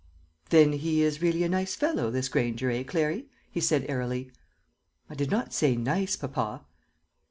"Then 0.49 0.73
he 0.73 1.03
is 1.03 1.21
really 1.21 1.43
a 1.43 1.47
nice 1.49 1.75
fellow, 1.75 2.09
this 2.09 2.27
Granger, 2.27 2.71
eh, 2.71 2.81
Clary?" 2.81 3.27
he 3.51 3.61
said 3.61 3.85
airily. 3.87 4.31
"I 5.11 5.13
did 5.13 5.29
not 5.29 5.53
say 5.53 5.75
nice, 5.75 6.15
papa." 6.15 6.65